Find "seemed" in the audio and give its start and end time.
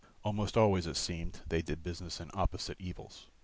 0.97-1.41